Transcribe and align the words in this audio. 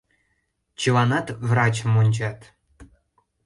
Чыланат 0.79 1.27
врачым 1.49 1.91
ончат. 2.01 2.39